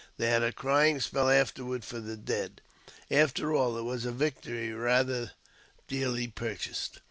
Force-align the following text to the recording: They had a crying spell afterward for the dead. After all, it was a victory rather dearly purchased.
They 0.17 0.31
had 0.31 0.41
a 0.41 0.51
crying 0.51 0.99
spell 0.99 1.29
afterward 1.29 1.85
for 1.85 1.99
the 1.99 2.17
dead. 2.17 2.61
After 3.11 3.53
all, 3.53 3.77
it 3.77 3.83
was 3.83 4.03
a 4.03 4.11
victory 4.11 4.73
rather 4.73 5.33
dearly 5.87 6.27
purchased. 6.27 6.97